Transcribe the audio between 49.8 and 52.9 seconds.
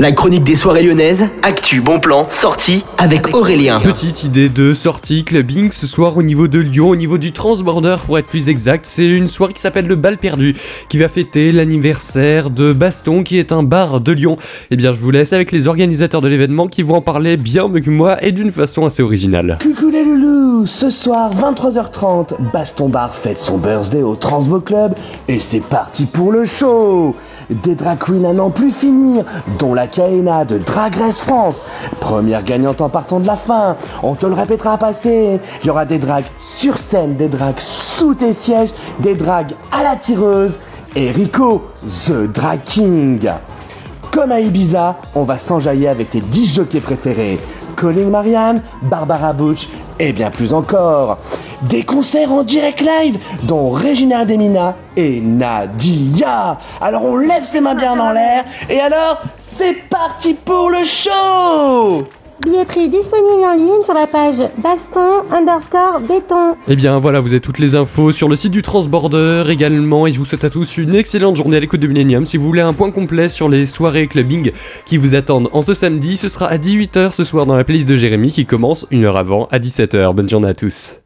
et bien plus encore. Des concerts en direct